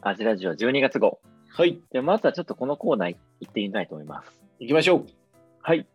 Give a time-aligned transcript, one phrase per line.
[0.00, 1.18] アジラジオ12月号。
[1.50, 4.30] はい、でまずはちょっとこのコーナー行ってみたいと思います。
[4.60, 5.04] 行きましょ
[5.60, 5.86] はい。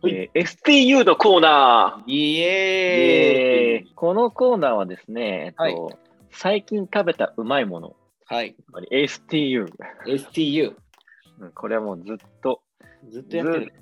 [0.00, 2.04] はいえー STU のコーナう。
[2.06, 5.96] イーエーイこのコーナーはですね、えっとはい
[6.30, 8.54] 最近食べたうまいもの、はい、
[8.92, 9.66] STU。
[10.06, 10.74] STU。
[11.40, 12.60] うんこれはもうずっと、
[13.10, 13.72] ずっとやってる。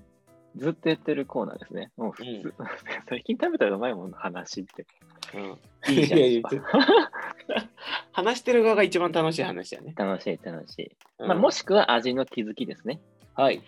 [0.56, 1.90] ずっとやってるコーナーですね。
[1.96, 2.54] もう普通。
[3.08, 4.86] 最近食べたうまいものの話って。
[5.34, 6.42] うん、いいじゃんやや
[8.12, 9.94] 話してる側が一番楽しい話だよね。
[9.96, 10.96] 楽しい楽しい。
[11.18, 13.00] うんまあ、もしくは味の気づきですね。
[13.34, 13.62] はい。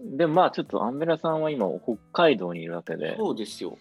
[0.00, 3.78] で、まあちょっとアンベラさんは今北海道にいるわけで、そうですよ。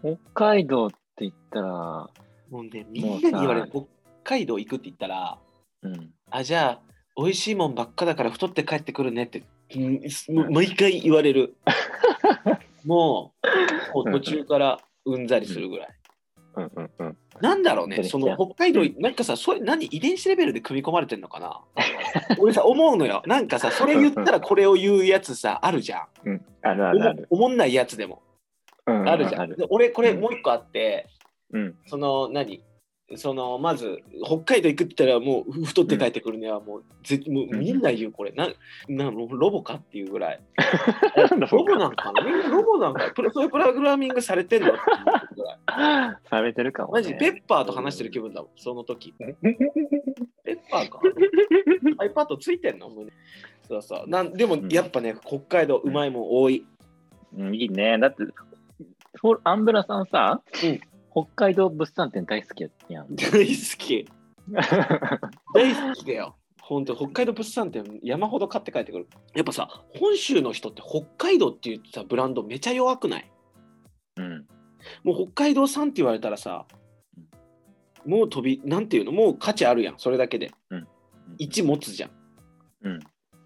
[0.00, 2.10] 北海道って言ったら、
[2.48, 3.68] もうね、みんなに言われる。
[3.68, 3.86] 北
[4.24, 5.38] 海道行くって言ったら、
[5.82, 6.14] うん。
[6.30, 9.59] あ、じゃあ、美味しいもんばっかだから太って帰ってくるねって、うんもう
[10.50, 11.56] 毎回言われる。
[12.84, 13.32] も
[13.94, 15.88] う、途中からうんざりするぐらい。
[16.56, 17.16] うんうんうん。
[17.40, 21.60] なんだろうね、その北海道、なんかさ、それ何遺伝子レベルで組み込まれてんのかな？
[22.38, 23.22] 俺さ、思うのよ。
[23.26, 26.28] なんかさ、それ言ったらこれを言うやつさ、あるじゃん。
[26.28, 27.26] うん、あるあるある。
[27.30, 28.22] おもんないやつでも。
[28.86, 29.56] うんあるじゃん。
[29.68, 31.06] 俺、これうんもう一個あって、
[31.52, 31.76] うん。
[31.86, 32.62] その、何？
[33.16, 38.30] そのまず北海道行くって言ったらもう太って帰ってくるにはもう,、ぜもうみんな言うこれ。
[38.32, 38.48] な
[38.88, 40.40] なもうロボかっていうぐらい。
[41.50, 46.28] ロボなんかなみんなロボなんかプロそういうプログラミングされてんのっていうぐらい。
[46.28, 47.00] されてるかも、ね。
[47.00, 49.12] マジペッパーと話してる気分だもんその時。
[49.18, 49.36] ペ
[50.52, 51.00] ッパーか。
[51.98, 53.10] iPad ついてんの胸
[53.66, 54.08] そうそう。
[54.08, 54.68] なんでもうん。
[54.68, 56.64] やっぱね北海道うまいもん多い。
[57.36, 57.98] うん、いいね。
[57.98, 58.24] だって、
[59.44, 63.14] アンブラさんさ、うん北海道物産展大好きやん。
[63.16, 64.08] 大好き
[65.52, 66.36] 大好きだよ。
[66.62, 69.08] 本当北海道物産展山ほど買って帰ってくる。
[69.34, 73.30] やっぱさ、本州の人って北海道っていうさブランドめちゃ弱くない？
[74.16, 74.46] うん。
[75.02, 76.66] もう北海道産って言われたらさ、
[78.06, 80.52] もう飛び、なんていうの、もう価値あるやん、それだけで。
[80.70, 80.86] うん
[81.38, 82.10] 1持つじゃん。
[82.82, 83.00] うん。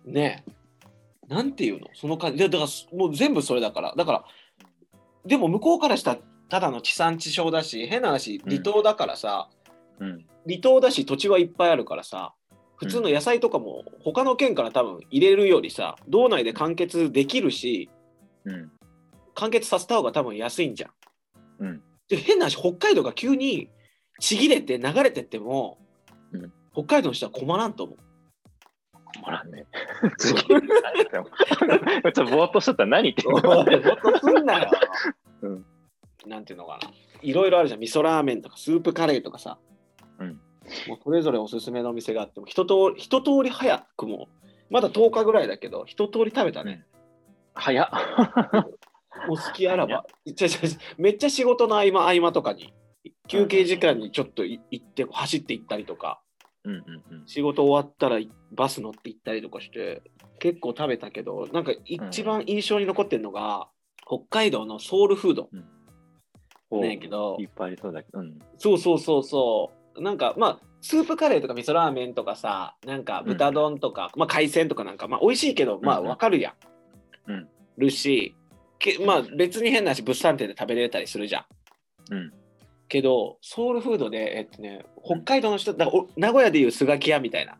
[0.06, 1.34] ねえ。
[1.34, 1.88] なんていうの？
[1.94, 2.38] その感じ。
[2.38, 3.94] でだからもう全部それだから。
[3.94, 4.24] だから、
[5.26, 9.48] でも向こうからしたらただの地産地消だし、変な話、離島だからさ、
[9.98, 10.26] うん。
[10.46, 12.34] 離島だし土地はいっぱいあるからさ
[12.76, 17.88] 普通の野菜とかも他の県から多分入れるよりさ道内で完結できるし
[18.44, 18.70] うん。
[19.34, 20.90] 完結させた方が多分安いんじゃん。
[21.60, 23.70] うんで変な話北海道が急に
[24.20, 25.78] ちぎれて流れてっても、
[26.32, 27.96] うん北海道の人は困らんと思う。
[29.22, 29.66] ほらね。
[30.18, 33.40] ちょっとぼーっとしとったら何言ってんの？
[33.54, 34.70] もっとすんなよ。
[35.42, 35.66] うん
[36.26, 36.90] なんていうのかな。
[37.22, 37.80] いろいろあるじゃん。
[37.80, 39.58] 味噌ラーメンとかスープカレーとかさ。
[40.18, 40.40] うん
[40.88, 44.28] もうそれぞれおすすめのお店があっても一通り一通り早くも
[44.70, 46.84] まだ10日ぐらいだけど一通り食べたね。
[47.54, 47.88] 早っ。
[49.28, 50.04] もう好きあらば。
[50.98, 52.72] めっちゃ仕事の合間合間とかに
[53.28, 56.20] 休憩時間にちょっとい行って走って行ったりとか
[56.64, 56.82] うんうん
[57.18, 57.26] うん。
[57.26, 60.02] 仕事終わったらいバス乗って行ったりとかして
[60.40, 63.68] 結構食べたけどなんか一番印象に残ってるのが、
[64.06, 65.48] 北海道のソウルフードお
[66.80, 67.36] ねんけど。
[67.38, 68.20] いっぱいありそうだけど。
[68.20, 68.38] うん。
[68.58, 70.02] そうそうそうそう。
[70.02, 76.04] なんかまあスープカレーとか味噌ラーメンとかさなんか豚丼とか、まあ海鮮とかなんかまあ美味しいけどまあうん。
[76.04, 76.54] うんわかるや
[77.28, 77.48] ん、うん。
[77.78, 78.34] るし
[78.78, 82.14] けまあ別に変な話物産展で食べれたりするじゃん。
[82.14, 82.32] うん。
[82.88, 87.56] けどソウルフードでえっとね北海道の人だお名古屋でいうスガキ屋みたいな。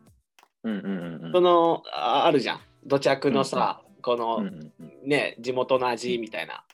[0.65, 1.33] うんうんうんうん。
[1.33, 2.61] そのああるじゃん。
[2.87, 5.09] 土着のさ、この、うんうんうん。
[5.09, 6.65] ね地元の味みたいな、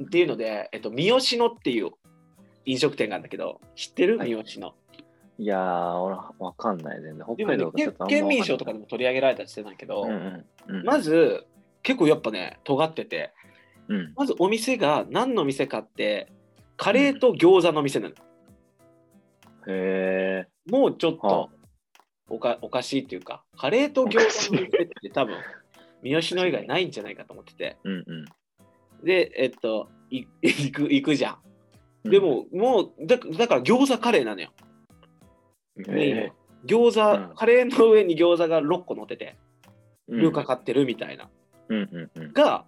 [0.00, 1.90] っていうので、えっと、三好野っていう
[2.64, 4.18] 飲食店があるんだけど知ってる？
[4.18, 4.74] はい三好野、
[5.38, 7.24] いやー、俺わかんない全然。
[7.24, 10.84] 北海道がちょっとあんま県民賞とかででも取り上げられたりしてたんだけど、うんうんうん。
[10.84, 11.44] まず
[11.82, 13.32] 結構やっぱね尖ってて
[13.88, 14.12] うん。
[14.16, 16.32] まずお店が何の店かって
[16.76, 18.14] カレーと餃子の店なの、
[19.68, 20.48] へえ。
[20.70, 21.50] もうちょっはと
[22.30, 25.36] おかおかしいっていうかカレーと餃子の店って多分
[26.02, 28.24] 三好野以外ないんじゃないかと思っててうんうん。
[29.04, 31.38] でえっとい 行く行くじゃん
[32.04, 34.50] うんで、も、もうだだから餃子カレーなのよ。
[35.76, 36.32] メインはへ
[36.66, 41.30] 餃子、うんカレーの上に餃子が6個乗ってて、ールーかかってるみたいな。
[42.32, 42.64] が、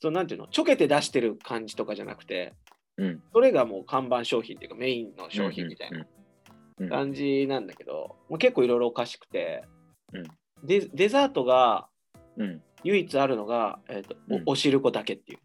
[0.00, 2.54] そのなんていうの、ちょけて出してる感じとかじゃなくて、
[2.98, 3.22] うん。
[3.32, 6.06] それがもう看板商品っていうかメインの商品みたいな
[6.78, 6.88] うん。
[6.88, 9.64] 感じなんだけど、もう結構いろいろおかしくて、
[10.12, 10.24] うん
[10.64, 11.88] デデザートが
[12.36, 12.62] うん。
[12.84, 15.38] 唯一あるのが、えーとうんおおしるこだけっていう。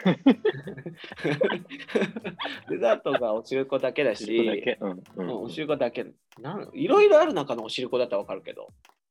[2.70, 4.78] デザートがおしるこだけだし。
[5.16, 6.06] おしるこだけ。
[6.40, 8.68] なんいろいろある中のおしるこだったらわかるけど。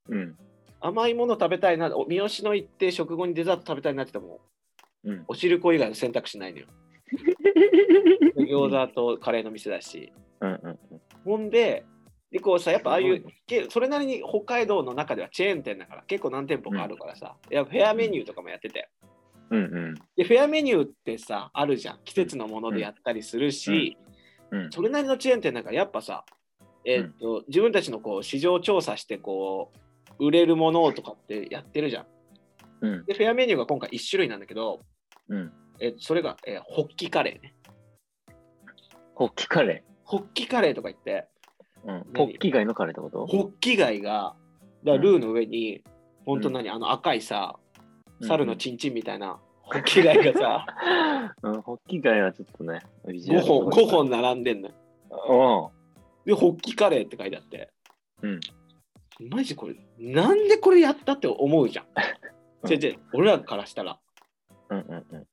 [0.07, 0.37] うん。
[0.81, 4.41] 甘いもの食べたいなお三好の行って食後にデザート食べたいなって言っても
[5.03, 5.25] うん。
[5.27, 6.67] おしるこ以外の選択肢ないのよ。
[8.37, 10.11] 餃子とカレーの店だし。
[10.41, 10.79] うんうん
[11.25, 11.85] ほんで
[12.31, 13.23] でこうさやっぱああいう
[13.69, 18.87] それなりに北海道の中ではチェーン店だから結構何店舗かあるからさ、やっぱフェアメニューとかもやってて
[19.51, 19.95] うんうん。
[20.15, 23.97] でフェアメニューってさあるじゃん季節のものでやったりするし、
[24.51, 26.25] うんそれなりのチェーン店だからやっぱさ、
[26.83, 29.71] えーっと自分たちのこう市場調査してこ
[30.19, 32.05] う売れるものとかってやってるじゃん。
[32.81, 34.81] うんでフェアメニューが今回1種類なんだけど、
[35.29, 35.51] うん。
[35.79, 37.53] えそれが、えーホッキカレーね。
[39.15, 41.91] ホッキカレホッキカレーとか言ってー。
[41.91, 42.05] うん。
[42.15, 43.25] ホッキ貝のカレーってこと？
[43.27, 44.35] ホッキ貝が
[44.83, 45.83] だルーの上に、
[46.25, 46.69] 本当何？
[46.69, 47.59] あの赤いさ
[48.21, 49.39] 猿のチンチンみたいな
[49.69, 50.65] ホッキ貝がさ、
[51.43, 55.71] うん、ホッキ貝はちょっとね、5本5本並んでんのよ。
[56.25, 57.69] うで、ホッキカレーって書いてあって、
[58.23, 58.39] うん。
[59.29, 61.85] マジこれ、なんでこれやったって思うじゃん。
[62.63, 63.99] うん俺らからしたら、
[64.69, 65.27] うんうんうん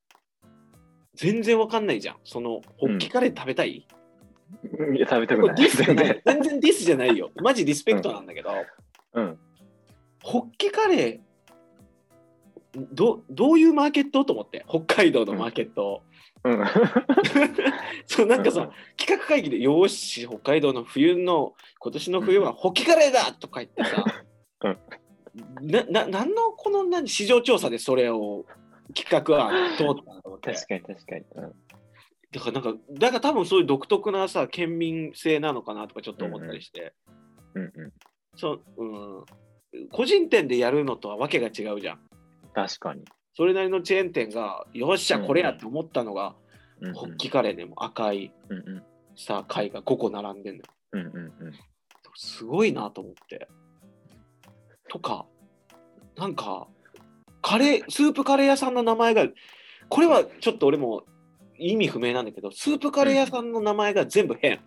[1.14, 2.16] 全然わかんないじゃん。
[2.24, 3.88] その、ホッキカレー食べたい、
[4.78, 4.96] うん。
[4.96, 5.56] いや、食べたくない。
[5.56, 5.96] 全然。
[6.60, 7.30] ディスじゃないよ。
[7.36, 8.50] マジリスペクトなんだけど、
[9.14, 9.38] うん。
[10.22, 11.20] ホッキカレー、
[12.92, 16.02] どどういうマーケットと思って、北海道のマーケット。
[16.44, 16.64] うん。
[18.06, 24.04] そうなんかさ、企画会議で、よーし、北海道の冬の、今年の冬はホッキカレーだとか言ってさ、
[25.60, 28.46] なななんのこの何市場調査でそれを
[28.94, 30.52] 企画案通ったのと思って。
[30.52, 31.24] 確かに確かに。
[31.34, 31.52] うん
[32.32, 36.92] だからなんか、だから多分そういう独特なさ、県民性なのかなとかちょっと思ったりして、
[37.54, 37.92] うんうん。
[38.36, 42.00] そううん、個人店でやるのとはわけが違うじゃん。
[42.56, 43.04] 確かに。
[43.34, 46.34] それなりのチェーン店が、よっしゃ、これやって思ったのが、
[46.80, 48.34] うんうんホッキカレーね、もう赤い
[49.16, 50.64] さ、貝が5個並んでんのよ。
[50.92, 51.52] うんうんうん。
[52.16, 53.48] すごいなと思って。
[54.90, 55.24] とか、
[56.16, 56.68] なんか、
[57.40, 59.26] カレー、スープカレー屋さんの名前が、
[59.88, 61.04] これはちょっと俺も
[61.58, 64.60] 意味不明なんだけど、スープカレー屋さんの名前が全部変。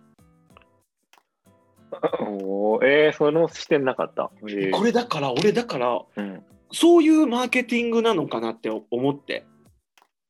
[2.22, 4.32] おーえー、その視点なかった。
[4.42, 9.46] えーこれだから、俺だから、うんそういうマーケティングなのかなって思って。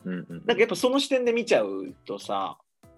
[0.06, 0.28] うんうん。
[0.30, 2.58] なんかやっぱその視点で見ちゃうとさ、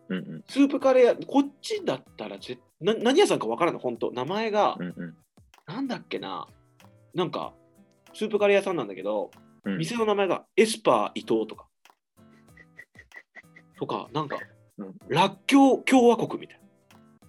[0.10, 0.44] うんうん。
[0.48, 4.12] スープカレー屋、こっちだったらぜな何屋さんか分からない、本当。
[4.12, 5.18] 名前が、うんうん。
[5.68, 6.48] なんだっけな、
[7.14, 7.54] なんか、
[8.14, 9.32] スープカレー屋さんなんだけど、
[9.64, 9.78] うん。
[9.78, 11.68] 店の名前がエスパー伊藤とか。
[13.78, 14.38] とか、なんか、
[14.78, 14.96] うん。
[15.08, 16.60] らっきょう共和国みたい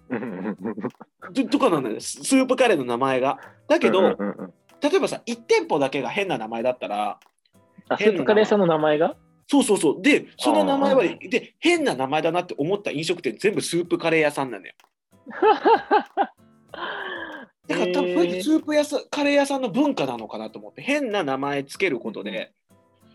[0.09, 0.75] うんうんうんうん。
[1.21, 1.31] な。
[1.31, 3.39] ととかなんだよ、ススープカレーの名前が。
[3.67, 7.17] だけど、うんうんうん例えばさ、1店舗だけが変な名前だったら、
[7.87, 9.15] あ、スープカレーさんの名前が？
[9.47, 10.01] そうそうそう。
[10.01, 14.75] で、その名前は、で、変な名前だなって思った飲食店、全部スープカレー屋さんなんだよ。
[17.65, 22.51] だから多分、スープ屋さん、カレー屋さんの文化なのかなと思って、変な名前つけることで、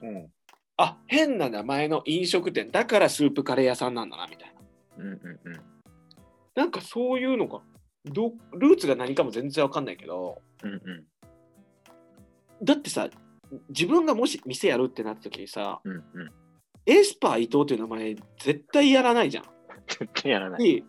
[0.03, 0.33] うん。
[0.81, 4.55] あ変な名前の飲食店だからスープカレー屋さんなんだなみたい
[4.97, 5.05] な。
[5.05, 5.61] うんうんうん。
[6.55, 7.61] なんかそういうのが
[8.05, 11.05] どルーツが何かも全然わかんないけどうんうん
[12.63, 13.09] だってさ
[13.71, 16.03] 自分がもし店やるってなった時にさうんうん
[16.87, 19.45] エスパー伊藤っていう名前絶対やらないじゃん。
[19.87, 20.65] 絶対やらない。
[20.65, 20.83] で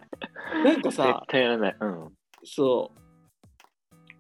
[0.63, 1.77] なんか絶さ対やらない。
[1.79, 2.07] うん。
[2.45, 2.99] そう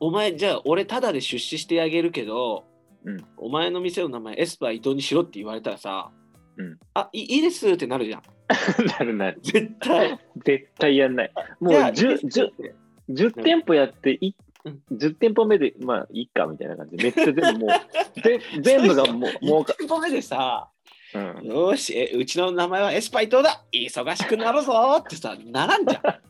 [0.01, 2.65] お前じゃあ俺タダで出資してあげるけど、
[3.05, 6.11] うんお前の店の名前エスパー伊藤にしろって言われたらさ、
[6.57, 8.23] うんあいいいですってなるじゃん。
[8.85, 9.39] なるなる。
[9.41, 10.19] 絶対。
[10.43, 11.31] 絶対やんない。
[11.61, 12.75] もうじゃあ10いいですっ 10, て
[13.09, 14.48] 10店舗やってい、うん
[14.91, 17.69] 10店舗目で、まあいいかみたいな感じで、めっちゃ全部もう、
[18.21, 20.69] ぜ全部がもう、もうか1、個目でさ、
[21.13, 26.01] うん、よーしえ、うちの名前はエスパイトだ忙しくなるぞーってさ、ならんじゃん。
[26.01, 26.21] だか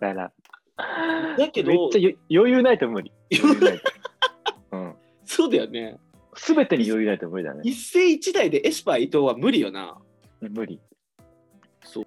[0.00, 0.32] ら、
[1.38, 3.12] だけどめっちゃ、よ余裕ないと無理。
[3.32, 3.84] 余裕ないと。
[4.72, 4.94] うん。
[5.24, 5.98] そうだよね。
[6.36, 7.60] すべてに余裕ないと無理だね。
[7.64, 9.96] 一世一代でエスパー伊藤は無理よな。
[10.40, 10.80] 無理。
[11.84, 12.04] そう。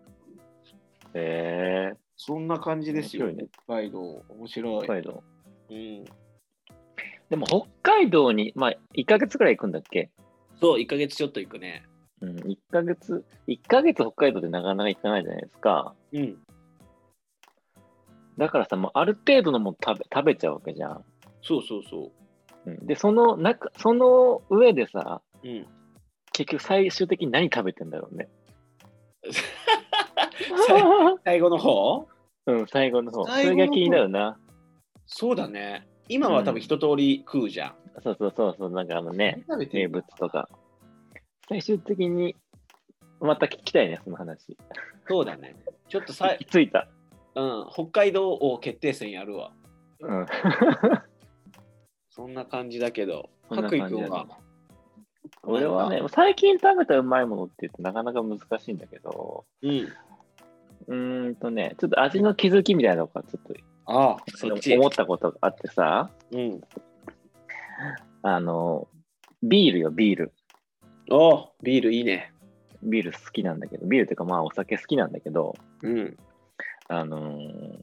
[1.13, 4.23] へえそんな感じですよ、ね北海道。
[4.29, 4.83] 面白い。
[4.83, 5.23] 北海道。
[5.69, 6.05] うん、
[7.29, 10.09] でも北海道に、まあ1ヶ月くらい行くんだっけ？
[10.59, 11.83] そう、1ヶ月ちょっと行くね。
[12.21, 15.93] うん、1ヶ月、1ヶ月北海道でなかなか行かないじゃないですか。
[16.13, 16.37] うん。
[18.37, 21.03] だからさ、もうある程度のもの食べ食べちゃうわけじゃん。
[21.41, 22.11] そうそうそ
[22.65, 25.47] うん、で、その中、その上でさ、う。
[25.47, 25.67] うん。
[26.33, 28.29] 結局最終的に何食べてんだろうね。
[31.23, 32.07] 最後の方？
[32.47, 33.25] うん、最後の方。
[33.25, 34.37] それが気になるな。
[35.07, 35.87] そうだね。
[36.09, 37.75] 今は多分一通り食うじゃん。
[38.03, 40.47] そうそうそうそう、なんかあのね、食べてる物とか。
[41.49, 42.35] 最終的に、
[43.19, 44.55] また聞きたいね、その話。
[45.07, 45.55] そうだね。
[45.89, 46.87] ちょっとさ行き着いた。
[47.35, 49.51] うん、北海道王決定戦やるわ。
[50.01, 50.25] うん。
[52.09, 54.37] そんな感じだけど、そんな白感じだね衣君は？
[55.43, 59.87] 俺はね、最近食べたうまいものって言うとなかなか難しいんだけど、うん。
[60.87, 63.53] うーんとね、ちょっと味の気づきみたいなのがちょっと
[63.87, 64.75] ああ、そっち。
[64.77, 66.61] 思ったことがあってさ、うん。
[68.21, 68.87] あの、
[69.41, 70.33] ビールよ、ビール。
[71.09, 72.33] おうビールいいね。
[72.83, 76.17] ビール好きなんだけど、ビールっていうかまあお酒好きなんだけど、うん。
[76.89, 77.79] あのー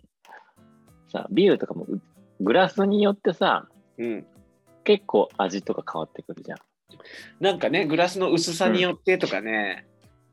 [1.15, 2.01] さ、ビールとかもう
[2.41, 3.69] グラスによってさ、
[3.99, 4.27] うん。
[4.83, 6.59] 結構味とか変わってくるじゃん。
[7.41, 9.87] なんかね、グラスの薄さによってとかね。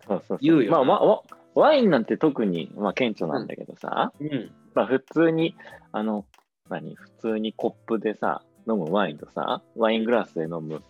[0.05, 1.23] そうそうそう言うよなまあ、まワ
[1.53, 4.51] ワインなんて特に、まあ、顕著なんだけどさ、うん。
[4.73, 5.55] まあ、普通に、
[5.91, 6.25] あの、
[6.69, 10.81] 何、普通にコップでさ、飲むワインとさ、ワイングラスで飲む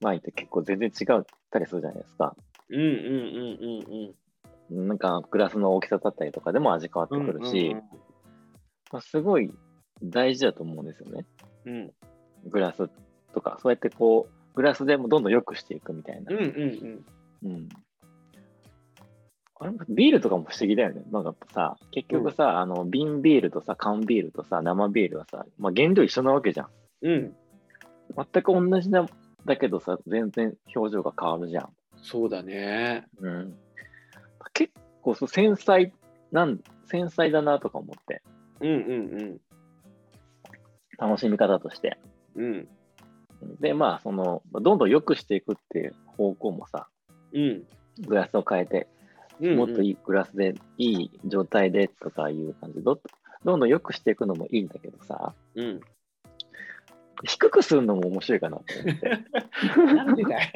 [0.00, 2.36] ワインって結構全然違ったりするじゃないですか。
[2.68, 4.14] うんうんうん
[4.70, 4.88] うんうん。
[4.88, 7.76] なんかグラスの大きさだったりとかでも味変わってくるし、
[8.92, 9.50] まあ、すごい
[10.02, 11.26] 大事だと思うんですよね。
[11.66, 11.92] うんうん
[12.46, 12.90] グラス
[13.32, 16.34] とか、そうやってこう、グラスでもどんどん良くしていくみたいな。
[16.34, 17.04] うんうん
[17.42, 17.68] うんうん。
[19.64, 21.02] あれビールとかも不思議だよね。
[21.10, 26.68] なんかさ、結局さ、あの瓶ビールとさ、缶ビールとさ、生ビールはさ、まあ、原料一緒なわけじゃん。
[27.02, 27.34] うん。
[28.14, 29.06] 全く同じな
[29.46, 31.68] だけどさ、全然表情が変わるじゃん。
[32.02, 33.06] そうだね。
[33.20, 33.56] うん。
[34.52, 35.92] 結構そう繊細
[36.30, 38.22] なん、繊細だなとか思って、
[38.60, 38.74] うんう
[39.22, 39.40] ん
[40.98, 41.98] 楽しみ方として。
[42.36, 42.68] うん。
[43.60, 46.88] で、まあ、その、どんどん良くしていくっていう方向もさ、
[47.32, 47.64] うん。
[48.06, 48.93] グラスを変えて、うん。
[49.40, 53.00] もっといいグラスで、いい状態でとかいう感じで、ど
[53.44, 55.80] どんどん良くしていくのもいいんだけどさ、うん。
[57.24, 59.08] 低くするのも面白いかなと思って。
[59.94, 60.50] なんでだよ。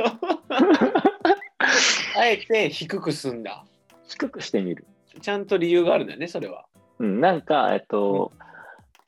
[2.16, 3.64] あえて低くすんだ。
[4.08, 4.86] 低くしてみる。
[5.20, 6.66] ちゃんと理由があるんだよね、それは。
[6.98, 8.32] うん、なんか、えっと、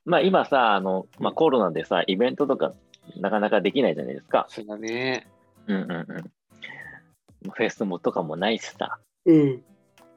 [0.05, 2.73] まあ今さ、あの、まあコロナでさ、イベントとか
[3.17, 4.47] なかなかできないじゃないですか。
[4.49, 5.27] そうだね。
[5.67, 7.51] うんうんうん。
[7.51, 8.99] フェスもとかもないしさ、
[9.31, 9.65] うん。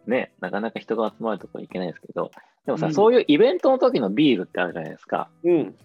[0.08, 2.32] ね、なかなか人が集まるとこ行けないですけど、
[2.66, 5.30] でもさ、うんそういうイベントの時のビールってあるじゃないですか。
[5.44, 5.76] うん。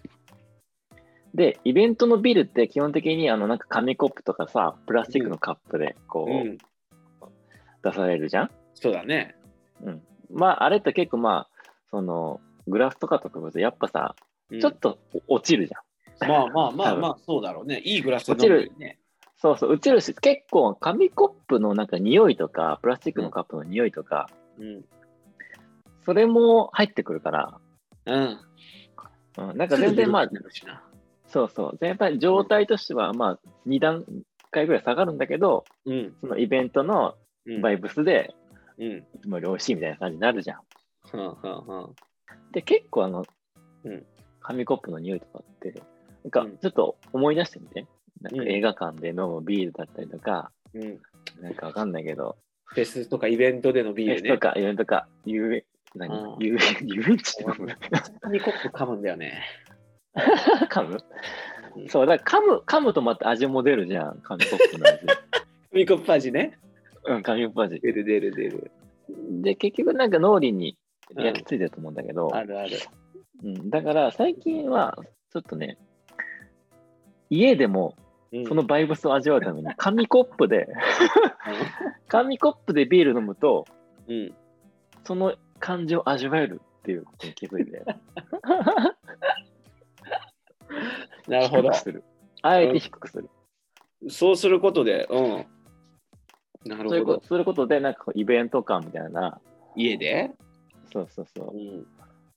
[1.33, 6.57] で、イベントのビールって基本的にあの、なんか紙コップとかさ、プラスチックのカップでこう、うん。
[7.83, 8.51] 出されるじゃん？
[8.73, 9.35] そうだね。
[9.81, 10.01] うん。
[10.31, 14.15] まあ、あれって結構まあ、その、グラスとかと比べてやっぱさ、
[14.51, 15.77] うんちょっと落ちるじゃ
[16.25, 16.29] ん。
[16.29, 17.81] まあまあまあまあ、 そうだろうね。
[17.85, 18.98] いいグラスで飲むよね。
[19.41, 24.85] そうそう、落ちるし、結構紙コップのなんか匂いとか、プラスチックのカップの匂いとか、うん。
[26.05, 27.57] それも入ってくるから、
[28.05, 28.39] うん。
[29.37, 30.29] うん、なんか全然まあ、
[31.27, 34.03] そうそう、全体状態としてはまあ、2段
[34.51, 36.15] 階ぐらい下がるんだけど、うん。
[36.19, 37.15] そのイベントの
[37.45, 37.61] うん。
[37.61, 38.35] バイブスで、
[38.77, 38.85] うん。
[38.97, 41.17] いつもより美味しいみたいな感じになるじゃん。
[41.17, 41.95] はんはんはん。
[42.51, 43.25] で、結構あの、
[43.85, 44.05] うん
[44.41, 45.81] 紙コップの匂いとかって、
[46.23, 47.87] なんかうんちょっと思い出してみて。
[48.21, 50.99] なんかうん映画館で飲むビールだったりとか、うん。
[51.41, 54.47] なんかわかんないけど、フェスとかイベントでのビールねフェスと。
[54.47, 55.63] かイベントとか、遊園、
[55.95, 56.13] 何？
[56.13, 57.67] うん遊園地で飲む
[58.21, 59.43] 紙コップ噛むんだよね。
[60.69, 60.97] 噛む？
[61.75, 64.99] うんそう、だから噛む、噛むとまた味も出るじゃん、紙コップの味。
[65.71, 66.59] 紙コップ味ね。
[67.05, 67.79] うん、紙コップ味。
[67.79, 68.71] 出る出る出る。
[69.41, 70.77] で、結局なんか脳裏に
[71.15, 72.77] 焼き付いてると思うんだけど、あるある。
[73.43, 74.97] うん、だから最近は
[75.31, 75.77] ちょっとね、
[77.29, 77.95] 家でも
[78.31, 80.67] うんそのバイブスを味わうために紙コップで、
[82.07, 83.65] 紙コップでビール飲むと、
[84.07, 84.35] うん。
[85.03, 87.83] その感じを味わえるっていうことに気づいて、
[91.27, 91.71] なるほど。
[92.41, 93.29] あえて低くする。
[94.09, 95.45] そうすることで、うん。
[96.65, 97.25] なるほどそういうこと。
[97.25, 99.41] することで、なんかこうイベント感みたいな、
[99.75, 100.31] 家で？
[100.93, 101.87] そうそうそうう、ん。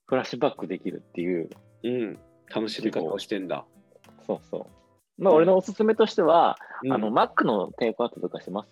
[0.06, 1.50] フラッシュバックできるっていう、
[1.84, 2.18] うん。
[2.54, 3.64] 楽しみ方をしてんだ。
[4.26, 4.81] そうそう。
[5.22, 8.70] まあ、俺のおすすめとしては、うんあの、マックのテイクアウトとかします？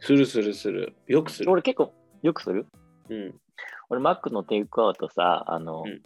[0.00, 0.94] するするする。
[1.06, 1.50] よくする。
[1.50, 2.66] 俺結構よくする？
[3.08, 3.34] うん。
[3.88, 6.02] 俺、マックのテイクアウトさ、あの、うん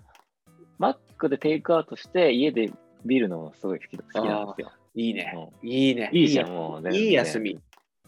[0.79, 2.71] マックでテイクアウトして、家で
[3.07, 4.71] ビール飲むのすごい好き好きなんですよ。
[4.95, 5.33] いいね。
[5.35, 6.11] ういいね。
[6.13, 6.95] いいじゃん、もうね。
[6.95, 7.59] いい休み。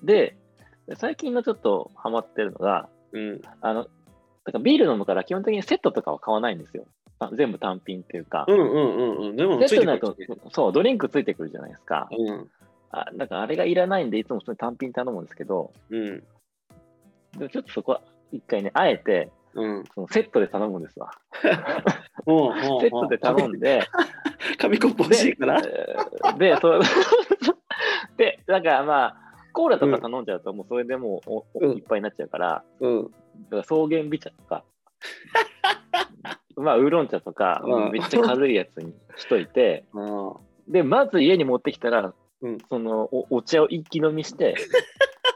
[0.03, 0.37] で、
[0.99, 3.41] 最近のちょっとハマってるのが、うん。
[3.63, 6.85] あの、だからビール飲むから基本的にセットとかは買わないんですよ。
[7.21, 8.45] あ全部単品っていうか。
[8.49, 9.37] うんうんうんうん。
[9.37, 10.17] でもついてくると、
[10.51, 12.09] そう、ドリンクついてくるじゃないですか。
[12.17, 12.49] うん。
[12.91, 16.19] あだからあれがいらないんで、いつもそれ単品頼むんですけど、うん。
[17.37, 18.01] でもちょっとそこは
[18.33, 19.85] 一回ね、あえて、うん。
[19.95, 21.11] そのセットで頼むんですわ。
[22.27, 23.83] もう、セットで頼んで、
[24.59, 25.61] 紙コップ欲しいから。
[25.61, 25.71] で、
[26.39, 26.81] で、そう
[28.17, 29.17] で、だからまあ、
[29.53, 31.21] コーラとか頼んじゃうと、もうそれでも
[31.55, 33.03] ううんいっぱいになっちゃうから、うん。
[33.05, 34.65] だから草原美茶とか、
[36.59, 40.35] まあ、ウーロン茶とか、うんめっちゃ軽いやつにしといて、あ
[40.69, 44.55] で、まず家に持ってきたら、うんそのおお茶を一気飲みして、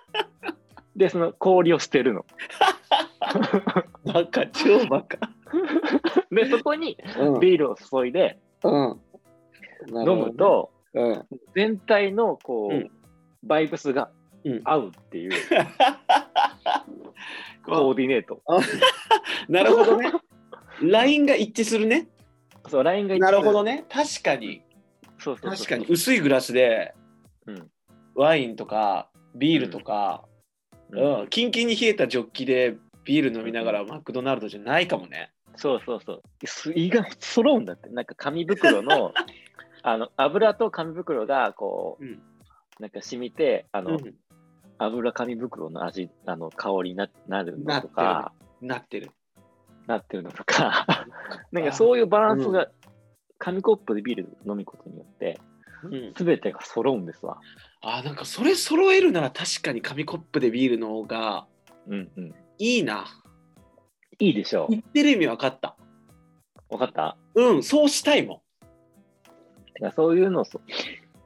[0.97, 2.25] で、その氷を捨てるの。
[2.61, 3.85] あ。
[4.13, 5.19] バカ、超バカ。
[6.31, 9.01] で、そこにうんビールを注いでうん。
[9.89, 11.27] 飲むと、うん。
[11.55, 12.91] 全体のこう、うん
[13.45, 14.09] バイブスが
[14.45, 15.33] うん合うっていう
[17.65, 18.41] コこーディネート。
[18.47, 20.13] うなるほどね。
[20.83, 22.09] ラインが一致するね。
[22.69, 23.77] そう、ラインがなるほどね。
[23.77, 23.85] ね。
[23.89, 24.63] 確かに。
[25.19, 25.87] そうそう確かに。
[25.89, 26.95] 薄いグラスで
[27.47, 27.71] うん
[28.15, 30.25] ワインとかビールとか、
[30.91, 35.33] ううんんキンキンに冷えたジョッキでビール飲みながらマクドナルドじゃないかもね。
[35.57, 36.23] そうそうそう。
[36.45, 37.89] す意外と揃うんだって。
[37.89, 39.13] なんか紙袋の
[39.83, 42.23] あの油と紙袋がこう、うん
[42.81, 44.15] なんか染みて、あの、うん
[44.79, 49.13] 油紙袋の味、あの香りにななるのとか、なってる。
[49.87, 50.87] なってるのとか、
[51.51, 52.69] なんかそういうバランスが、
[53.39, 55.41] 紙コップでビール飲むことによって、
[55.85, 57.41] うん、すべてが揃うんですわ。
[57.81, 61.47] あなんかそれ揃えるなら確かに紙コップでビールの方が
[61.89, 62.35] うんうん。
[62.59, 63.05] いいな。
[64.21, 65.77] いいでしょ言ってる意味分かった。
[66.71, 66.75] う。
[66.75, 67.17] わかった？
[67.35, 68.43] うん、そうしたいも
[69.75, 70.61] てかそういうのをそ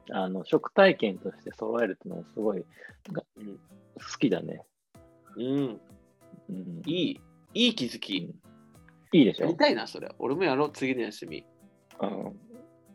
[0.09, 2.65] あの食体験として揃えるっていうのはすごい
[3.11, 3.47] がん。
[3.47, 3.59] うん
[3.99, 4.63] 好きだね。
[5.35, 5.43] うん、
[6.49, 7.21] うん、いい。
[7.53, 8.33] いい気づき。
[9.11, 10.09] いいでしょやりたいな、それ。
[10.19, 11.45] 俺もやろう、次の休み。
[12.01, 12.09] うん。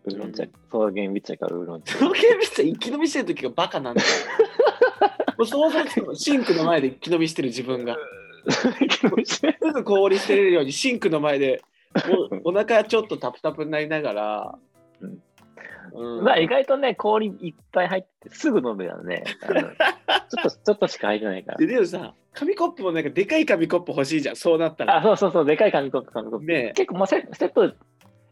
[0.04, 1.97] ウーロン茶、草原ビッチャからウーロン茶。
[1.97, 4.09] そのゲームして一気飲みしてる時がバカなんだよ。
[5.38, 7.97] もう想像つくのシンクの前で一気飲みしてる自分が。
[8.49, 8.69] す
[9.73, 11.62] ぐ氷捨てれるようにシンクの前で
[12.09, 14.59] もうお腹ちょっとタプタプになりながら、
[16.22, 19.25] まあ意外とね、氷いっぱい入っててすぐ飲むよね。
[20.30, 21.66] ちょっと、ちょっとしか入ってないからで。
[21.66, 26.47] でもさ紙コップもなんかでかい紙コップ欲しいじゃんそうなったらあ、そうそうそう、でかい紙コップ、紙コップ。
[26.47, 27.75] ね結構、まあ、セセット、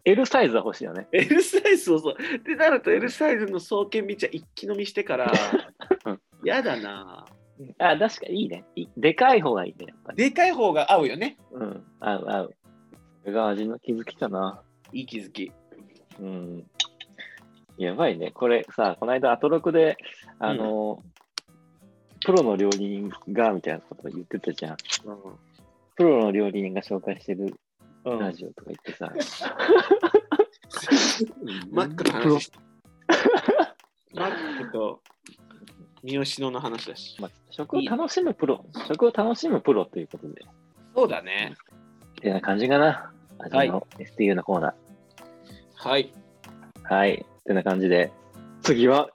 [0.05, 1.07] L サイズは欲しいよね。
[1.13, 5.33] L サイズそうそうってなると L サイズの双剣見ちゃ一気飲みしてから
[6.07, 7.27] うんやだな
[7.79, 8.65] あ、確かにいいね。
[8.75, 10.17] いでかい方がいいね、やっぱり。
[10.17, 12.55] でかい方が合うよねうん、合う合う。
[13.23, 14.63] それが味の気づきかな。
[14.93, 15.53] いい気づき
[16.19, 16.70] うん。
[17.81, 18.31] やばいね。
[18.31, 19.97] これさ、この間、アトロクで、
[20.39, 21.03] あの、
[22.25, 24.77] プロの料理人が、みたいなこと言ってたじゃん。
[25.97, 27.55] プロの料理人が紹介してる
[28.05, 29.11] うん、ラジオとか言ってさ。
[31.71, 32.59] マックのプロ話して
[34.15, 35.03] マックと
[36.03, 40.47] 三好野の話だしまあ、食を楽しむプロ、食を楽しむプロということで、
[40.95, 41.55] そうだね
[42.19, 43.13] ってな感じかな。
[43.39, 44.75] 味の STU のコーナ
[45.77, 46.95] はいー。
[46.95, 47.25] はい。
[47.41, 48.13] ってな感じで、
[48.63, 49.11] 次は、はい。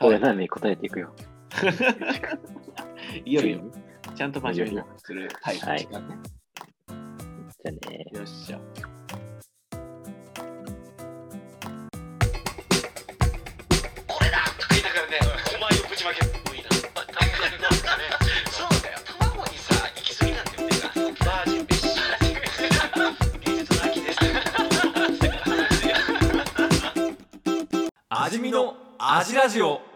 [0.00, 1.14] 俺何に答えていくよ。
[3.24, 3.60] いよいよ
[4.14, 5.28] ちゃんと真面目にする。
[5.42, 6.18] タイプの時間ね、
[7.62, 8.06] じゃあね。
[8.12, 8.58] よっしゃ。
[14.06, 14.38] これだ。
[14.58, 15.18] とか言いながらね、
[15.56, 16.24] お前をぶちまけ。
[16.24, 16.41] る。
[28.52, 29.91] のアジラジオ。